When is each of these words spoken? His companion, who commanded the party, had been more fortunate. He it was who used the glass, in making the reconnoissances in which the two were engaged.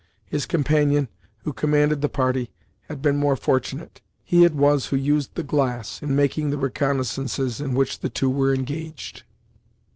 His 0.25 0.47
companion, 0.47 1.09
who 1.43 1.53
commanded 1.53 2.01
the 2.01 2.09
party, 2.09 2.49
had 2.89 3.03
been 3.03 3.17
more 3.17 3.35
fortunate. 3.35 4.01
He 4.23 4.43
it 4.43 4.55
was 4.55 4.87
who 4.87 4.95
used 4.97 5.35
the 5.35 5.43
glass, 5.43 6.01
in 6.01 6.15
making 6.15 6.49
the 6.49 6.57
reconnoissances 6.57 7.61
in 7.63 7.75
which 7.75 7.99
the 7.99 8.09
two 8.09 8.31
were 8.31 8.51
engaged. 8.51 9.21